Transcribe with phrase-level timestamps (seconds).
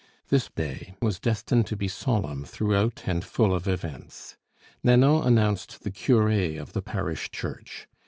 [0.29, 4.35] This day was destined to be solemn throughout and full of events.
[4.83, 7.87] Nanon announced the cure of the parish church.